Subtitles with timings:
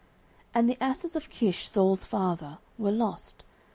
[0.01, 0.09] 09:009:003
[0.55, 3.43] And the asses of Kish Saul's father were lost.